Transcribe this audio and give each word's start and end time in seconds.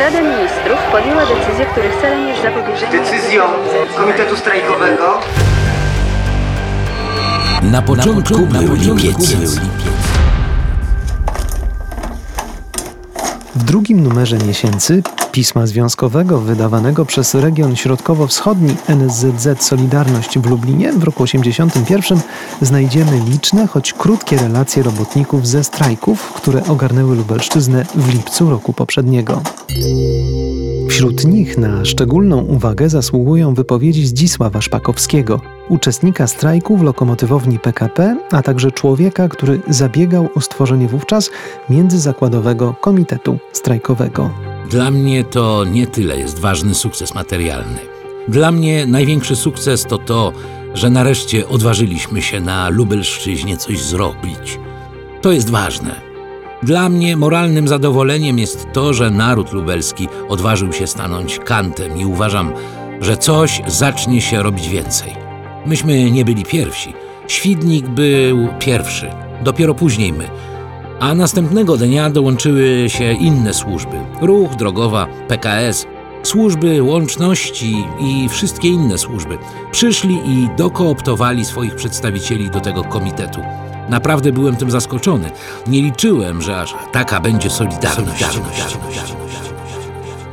Rada 0.00 0.20
Ministrów 0.20 0.78
podjęła 0.92 1.22
decyzję, 1.26 1.66
których 1.66 2.00
celem 2.00 2.28
jest 2.28 2.42
zapobieżenie... 2.42 2.98
Decyzją 2.98 3.42
Komitetu 3.96 4.36
Strajkowego. 4.36 5.20
Na 7.62 7.82
początku, 7.82 8.46
był 8.46 8.74
lipiec. 8.74 9.36
W 13.54 13.64
drugim 13.64 14.02
numerze 14.02 14.38
miesięcy 14.38 15.02
pisma 15.36 15.66
związkowego 15.66 16.40
wydawanego 16.40 17.04
przez 17.04 17.34
region 17.34 17.76
środkowo-wschodni 17.76 18.74
NSZZ 18.88 19.64
Solidarność 19.64 20.38
w 20.38 20.46
Lublinie 20.50 20.92
w 20.92 21.04
roku 21.04 21.22
81 21.22 22.20
znajdziemy 22.62 23.20
liczne, 23.30 23.66
choć 23.66 23.92
krótkie 23.92 24.36
relacje 24.36 24.82
robotników 24.82 25.46
ze 25.48 25.64
strajków, 25.64 26.32
które 26.32 26.64
ogarnęły 26.64 27.16
Lubelszczyznę 27.16 27.84
w 27.94 28.12
lipcu 28.14 28.50
roku 28.50 28.72
poprzedniego. 28.72 29.42
Wśród 30.88 31.24
nich 31.24 31.58
na 31.58 31.84
szczególną 31.84 32.40
uwagę 32.40 32.88
zasługują 32.88 33.54
wypowiedzi 33.54 34.06
Zdzisława 34.06 34.60
Szpakowskiego, 34.60 35.40
uczestnika 35.68 36.26
strajku 36.26 36.76
w 36.76 36.82
lokomotywowni 36.82 37.58
PKP, 37.58 38.16
a 38.30 38.42
także 38.42 38.72
człowieka, 38.72 39.28
który 39.28 39.60
zabiegał 39.68 40.28
o 40.34 40.40
stworzenie 40.40 40.88
wówczas 40.88 41.30
Międzyzakładowego 41.70 42.74
Komitetu 42.80 43.38
Strajkowego. 43.52 44.55
Dla 44.70 44.90
mnie 44.90 45.24
to 45.24 45.64
nie 45.64 45.86
tyle 45.86 46.18
jest 46.18 46.38
ważny 46.38 46.74
sukces 46.74 47.14
materialny. 47.14 47.78
Dla 48.28 48.52
mnie 48.52 48.86
największy 48.86 49.36
sukces 49.36 49.84
to 49.84 49.98
to, 49.98 50.32
że 50.74 50.90
nareszcie 50.90 51.48
odważyliśmy 51.48 52.22
się 52.22 52.40
na 52.40 52.68
Lubelszczyźnie 52.68 53.56
coś 53.56 53.78
zrobić. 53.78 54.58
To 55.22 55.32
jest 55.32 55.50
ważne. 55.50 56.00
Dla 56.62 56.88
mnie 56.88 57.16
moralnym 57.16 57.68
zadowoleniem 57.68 58.38
jest 58.38 58.66
to, 58.72 58.94
że 58.94 59.10
naród 59.10 59.52
lubelski 59.52 60.08
odważył 60.28 60.72
się 60.72 60.86
stanąć 60.86 61.38
kantem 61.38 62.00
i 62.00 62.04
uważam, 62.04 62.52
że 63.00 63.16
coś 63.16 63.62
zacznie 63.66 64.20
się 64.20 64.42
robić 64.42 64.68
więcej. 64.68 65.12
Myśmy 65.66 66.10
nie 66.10 66.24
byli 66.24 66.44
pierwsi. 66.44 66.92
Świdnik 67.28 67.88
był 67.88 68.48
pierwszy, 68.58 69.10
dopiero 69.44 69.74
później 69.74 70.12
my. 70.12 70.28
A 71.00 71.14
następnego 71.14 71.76
dnia 71.76 72.10
dołączyły 72.10 72.90
się 72.90 73.12
inne 73.12 73.54
służby: 73.54 73.96
ruch, 74.20 74.54
drogowa, 74.54 75.06
PKS, 75.28 75.86
służby 76.22 76.82
łączności 76.82 77.84
i 78.00 78.28
wszystkie 78.28 78.68
inne 78.68 78.98
służby. 78.98 79.38
Przyszli 79.70 80.14
i 80.14 80.48
dokooptowali 80.56 81.44
swoich 81.44 81.74
przedstawicieli 81.74 82.50
do 82.50 82.60
tego 82.60 82.84
komitetu. 82.84 83.40
Naprawdę 83.88 84.32
byłem 84.32 84.56
tym 84.56 84.70
zaskoczony. 84.70 85.30
Nie 85.66 85.82
liczyłem, 85.82 86.42
że 86.42 86.60
aż 86.60 86.74
taka 86.92 87.20
będzie 87.20 87.50
solidarność. 87.50 88.24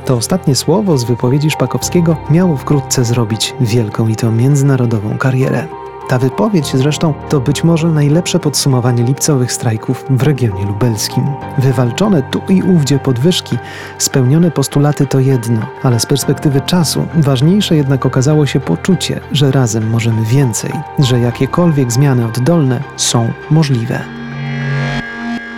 To 0.04 0.14
ostatnie 0.14 0.54
słowo 0.54 0.98
z 0.98 1.04
wypowiedzi 1.04 1.50
Szpakowskiego 1.50 2.16
miało 2.30 2.56
wkrótce 2.56 3.04
zrobić 3.04 3.54
wielką 3.60 4.08
i 4.08 4.16
to 4.16 4.32
międzynarodową 4.32 5.18
karierę. 5.18 5.83
Ta 6.08 6.18
wypowiedź 6.18 6.76
zresztą 6.76 7.14
to 7.28 7.40
być 7.40 7.64
może 7.64 7.88
najlepsze 7.88 8.38
podsumowanie 8.38 9.02
lipcowych 9.02 9.52
strajków 9.52 10.04
w 10.10 10.22
regionie 10.22 10.64
lubelskim. 10.66 11.24
Wywalczone 11.58 12.22
tu 12.22 12.40
i 12.48 12.62
ówdzie 12.62 12.98
podwyżki, 12.98 13.58
spełnione 13.98 14.50
postulaty 14.50 15.06
to 15.06 15.20
jedno, 15.20 15.60
ale 15.82 16.00
z 16.00 16.06
perspektywy 16.06 16.60
czasu 16.60 17.06
ważniejsze 17.14 17.76
jednak 17.76 18.06
okazało 18.06 18.46
się 18.46 18.60
poczucie, 18.60 19.20
że 19.32 19.50
razem 19.50 19.90
możemy 19.90 20.24
więcej, 20.24 20.72
że 20.98 21.20
jakiekolwiek 21.20 21.92
zmiany 21.92 22.26
oddolne 22.26 22.82
są 22.96 23.32
możliwe. 23.50 24.00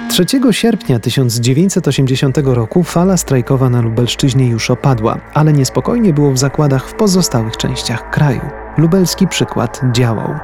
3 0.08 0.24
sierpnia 0.50 0.98
1980 0.98 2.38
roku 2.44 2.82
fala 2.82 3.16
strajkowa 3.16 3.70
na 3.70 3.80
Lubelszczyźnie 3.80 4.46
już 4.46 4.70
opadła, 4.70 5.18
ale 5.34 5.52
niespokojnie 5.52 6.12
było 6.12 6.32
w 6.32 6.38
zakładach 6.38 6.88
w 6.88 6.94
pozostałych 6.94 7.56
częściach 7.56 8.10
kraju. 8.10 8.65
Lubelski 8.78 9.28
przykład 9.28 9.80
działał. 9.92 10.34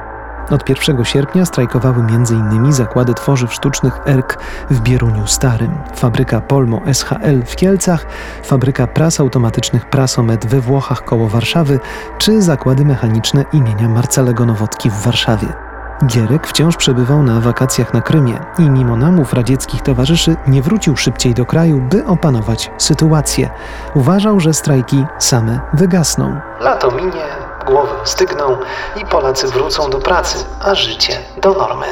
Od 0.49 0.69
1 0.69 1.05
sierpnia 1.05 1.45
strajkowały 1.45 1.95
m.in. 1.95 2.73
zakłady 2.73 3.13
tworzyw 3.13 3.53
sztucznych 3.53 3.99
ERK 4.05 4.37
w 4.69 4.79
Bieruniu 4.79 5.27
Starym, 5.27 5.77
fabryka 5.95 6.41
Polmo 6.41 6.81
SHL 6.93 7.43
w 7.45 7.55
Kielcach, 7.55 8.05
fabryka 8.43 8.87
pras 8.87 9.19
automatycznych 9.19 9.89
Prasomet 9.89 10.45
we 10.45 10.61
Włochach 10.61 11.03
koło 11.03 11.27
Warszawy, 11.27 11.79
czy 12.17 12.41
zakłady 12.41 12.85
mechaniczne 12.85 13.45
imienia 13.53 13.89
Marcelego 13.89 14.45
Nowotki 14.45 14.89
w 14.89 15.01
Warszawie. 15.01 15.47
Gierek 16.05 16.47
wciąż 16.47 16.77
przebywał 16.77 17.23
na 17.23 17.39
wakacjach 17.39 17.93
na 17.93 18.01
Krymie 18.01 18.39
i 18.59 18.69
mimo 18.69 18.95
namów 18.95 19.33
radzieckich 19.33 19.81
towarzyszy 19.81 20.35
nie 20.47 20.61
wrócił 20.61 20.97
szybciej 20.97 21.33
do 21.33 21.45
kraju, 21.45 21.81
by 21.81 22.05
opanować 22.05 22.71
sytuację. 22.77 23.49
Uważał, 23.93 24.39
że 24.39 24.53
strajki 24.53 25.05
same 25.19 25.59
wygasną. 25.73 26.39
Lato 26.59 26.91
minie, 26.91 27.25
głowy 27.65 27.91
stygną 28.03 28.57
i 29.01 29.05
Polacy 29.05 29.47
wrócą 29.47 29.89
do 29.89 29.99
pracy, 29.99 30.37
a 30.61 30.75
życie 30.75 31.13
do 31.41 31.53
normy. 31.53 31.85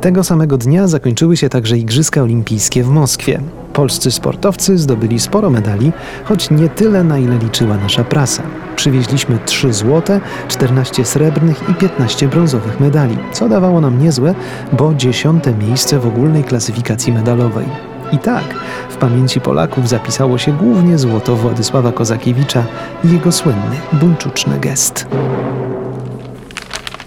Tego 0.00 0.24
samego 0.24 0.56
dnia 0.56 0.88
zakończyły 0.88 1.36
się 1.36 1.48
także 1.48 1.78
Igrzyska 1.78 2.22
Olimpijskie 2.22 2.82
w 2.82 2.88
Moskwie. 2.88 3.40
Polscy 3.72 4.10
sportowcy 4.10 4.78
zdobyli 4.78 5.20
sporo 5.20 5.50
medali, 5.50 5.92
choć 6.24 6.50
nie 6.50 6.68
tyle, 6.68 7.04
na 7.04 7.18
ile 7.18 7.38
liczyła 7.38 7.76
nasza 7.76 8.04
prasa. 8.04 8.42
Przywieźliśmy 8.76 9.38
3 9.46 9.72
złote, 9.72 10.20
14 10.48 11.04
srebrnych 11.04 11.70
i 11.70 11.74
15 11.74 12.28
brązowych 12.28 12.80
medali, 12.80 13.18
co 13.32 13.48
dawało 13.48 13.80
nam 13.80 14.02
niezłe, 14.02 14.34
bo 14.72 14.94
dziesiąte 14.94 15.54
miejsce 15.54 15.98
w 15.98 16.06
ogólnej 16.06 16.44
klasyfikacji 16.44 17.12
medalowej. 17.12 17.66
I 18.12 18.18
tak, 18.18 18.54
w 18.90 18.96
pamięci 18.96 19.40
Polaków 19.40 19.88
zapisało 19.88 20.38
się 20.38 20.52
głównie 20.52 20.98
złoto 20.98 21.36
Władysława 21.36 21.92
Kozakiewicza 21.92 22.64
i 23.04 23.12
jego 23.12 23.32
słynny 23.32 23.80
buńczuczny 23.92 24.60
gest. 24.60 25.06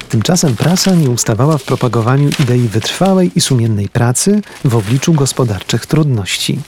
Tymczasem 0.09 0.55
prasa 0.55 0.95
nie 0.95 1.09
ustawała 1.09 1.57
w 1.57 1.63
propagowaniu 1.63 2.29
idei 2.39 2.67
wytrwałej 2.67 3.31
i 3.35 3.41
sumiennej 3.41 3.89
pracy 3.89 4.41
w 4.65 4.75
obliczu 4.75 5.13
gospodarczych 5.13 5.85
trudności. 5.85 6.59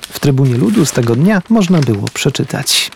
W 0.00 0.20
Trybunie 0.20 0.54
Ludu 0.54 0.86
z 0.86 0.92
tego 0.92 1.16
dnia 1.16 1.42
można 1.48 1.80
było 1.80 2.08
przeczytać. 2.14 2.90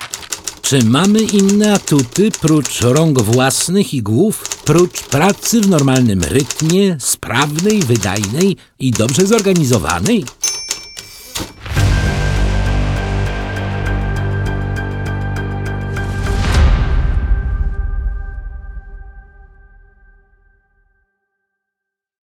Czy 0.63 0.85
mamy 0.85 1.19
inne 1.21 1.75
atuty 1.75 2.31
prócz 2.41 2.81
rąk 2.81 3.23
własnych 3.23 3.95
i 3.95 4.03
głów, 4.03 4.49
prócz 4.65 5.03
pracy 5.03 5.61
w 5.61 5.69
normalnym 5.69 6.25
rytmie, 6.25 6.97
sprawnej, 7.01 7.83
wydajnej 7.83 8.57
i 8.79 8.91
dobrze 8.91 9.27
zorganizowanej? 9.27 10.25